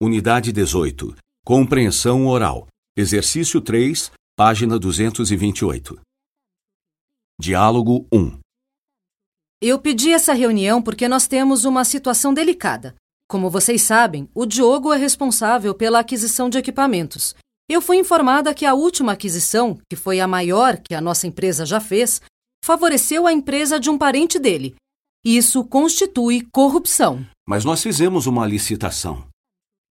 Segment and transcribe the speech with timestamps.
[0.00, 1.16] Unidade 18.
[1.44, 2.68] Compreensão oral.
[2.96, 6.00] Exercício 3, página 228.
[7.40, 8.38] Diálogo 1.
[9.60, 12.94] Eu pedi essa reunião porque nós temos uma situação delicada.
[13.28, 17.34] Como vocês sabem, o Diogo é responsável pela aquisição de equipamentos.
[17.68, 21.66] Eu fui informada que a última aquisição, que foi a maior que a nossa empresa
[21.66, 22.22] já fez,
[22.64, 24.76] favoreceu a empresa de um parente dele.
[25.24, 27.26] Isso constitui corrupção.
[27.44, 29.26] Mas nós fizemos uma licitação.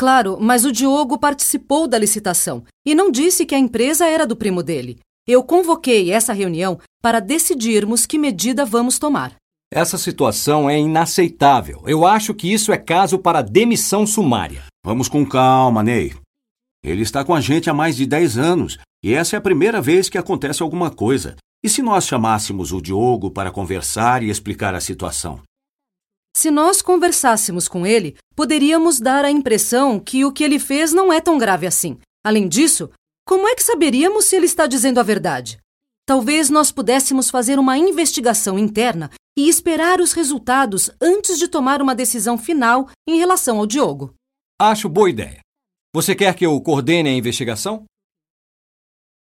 [0.00, 4.34] Claro, mas o Diogo participou da licitação e não disse que a empresa era do
[4.34, 4.98] primo dele.
[5.28, 9.34] Eu convoquei essa reunião para decidirmos que medida vamos tomar.
[9.70, 11.82] Essa situação é inaceitável.
[11.86, 14.64] Eu acho que isso é caso para demissão sumária.
[14.82, 16.14] Vamos com calma, Ney.
[16.82, 19.82] Ele está com a gente há mais de 10 anos e essa é a primeira
[19.82, 21.36] vez que acontece alguma coisa.
[21.62, 25.42] E se nós chamássemos o Diogo para conversar e explicar a situação?
[26.40, 31.12] Se nós conversássemos com ele, poderíamos dar a impressão que o que ele fez não
[31.12, 31.98] é tão grave assim.
[32.24, 32.90] Além disso,
[33.28, 35.58] como é que saberíamos se ele está dizendo a verdade?
[36.06, 41.94] Talvez nós pudéssemos fazer uma investigação interna e esperar os resultados antes de tomar uma
[41.94, 44.14] decisão final em relação ao Diogo.
[44.58, 45.40] Acho boa ideia.
[45.94, 47.84] Você quer que eu coordene a investigação?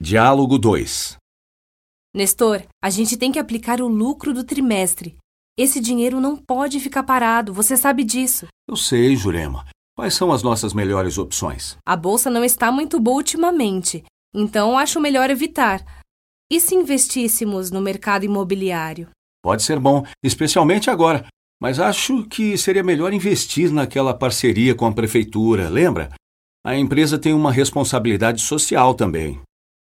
[0.01, 1.17] Diálogo 2.
[2.15, 5.19] Nestor, a gente tem que aplicar o lucro do trimestre.
[5.59, 8.47] Esse dinheiro não pode ficar parado, você sabe disso.
[8.69, 9.67] Eu sei, Jurema.
[9.97, 11.77] Quais são as nossas melhores opções?
[11.85, 15.85] A bolsa não está muito boa ultimamente, então acho melhor evitar.
[16.49, 19.09] E se investíssemos no mercado imobiliário?
[19.43, 21.27] Pode ser bom, especialmente agora.
[21.61, 26.11] Mas acho que seria melhor investir naquela parceria com a prefeitura, lembra?
[26.65, 29.41] A empresa tem uma responsabilidade social também.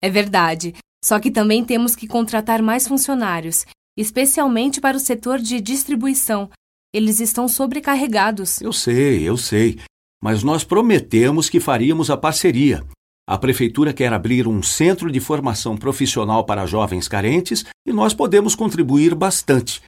[0.02, 0.74] É verdade.
[1.06, 3.66] Só que também temos que contratar mais funcionários,
[4.00, 6.50] especialmente para o setor de distribuição.
[6.94, 8.62] Eles estão sobrecarregados.
[8.62, 9.78] Eu sei, eu sei.
[10.24, 12.84] Mas nós prometemos que faríamos a parceria.
[13.28, 18.56] A prefeitura quer abrir um centro de formação profissional para jovens carentes e nós podemos
[18.56, 19.82] contribuir bastante.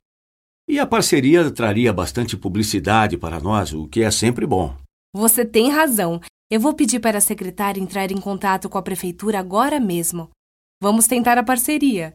[0.70, 4.76] E a parceria traria bastante publicidade para nós, o que é sempre bom.
[5.16, 6.22] Você tem razão.
[6.52, 10.30] Eu vou pedir para a secretária entrar em contato com a prefeitura agora mesmo.
[10.82, 12.14] Vamos tentar a parceria.